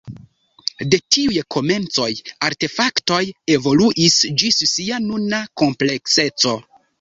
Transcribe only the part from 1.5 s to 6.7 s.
komencoj, artefaktoj evoluis ĝis sia nuna komplekseco.